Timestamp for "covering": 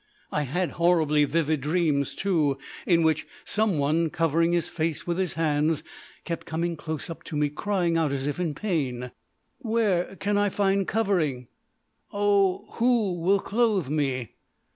4.09-4.51, 10.87-11.49